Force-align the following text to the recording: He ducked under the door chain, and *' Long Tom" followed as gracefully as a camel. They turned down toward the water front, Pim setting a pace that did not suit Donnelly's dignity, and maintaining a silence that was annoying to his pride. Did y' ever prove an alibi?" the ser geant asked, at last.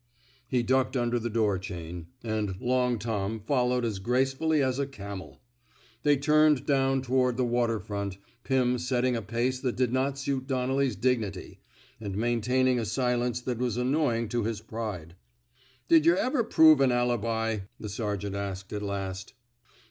He 0.47 0.63
ducked 0.63 0.97
under 0.97 1.19
the 1.19 1.29
door 1.29 1.59
chain, 1.59 2.07
and 2.23 2.59
*' 2.59 2.59
Long 2.59 2.97
Tom" 2.97 3.39
followed 3.39 3.85
as 3.85 3.99
gracefully 3.99 4.59
as 4.63 4.79
a 4.79 4.87
camel. 4.87 5.39
They 6.01 6.17
turned 6.17 6.65
down 6.65 7.03
toward 7.03 7.37
the 7.37 7.45
water 7.45 7.79
front, 7.79 8.17
Pim 8.43 8.79
setting 8.79 9.15
a 9.15 9.21
pace 9.21 9.59
that 9.59 9.75
did 9.75 9.93
not 9.93 10.17
suit 10.17 10.47
Donnelly's 10.47 10.95
dignity, 10.95 11.59
and 11.99 12.17
maintaining 12.17 12.79
a 12.79 12.83
silence 12.85 13.41
that 13.41 13.59
was 13.59 13.77
annoying 13.77 14.27
to 14.29 14.41
his 14.43 14.59
pride. 14.59 15.15
Did 15.87 16.07
y' 16.07 16.13
ever 16.17 16.43
prove 16.43 16.81
an 16.81 16.91
alibi?" 16.91 17.59
the 17.79 17.87
ser 17.87 18.17
geant 18.17 18.33
asked, 18.33 18.73
at 18.73 18.81
last. 18.81 19.35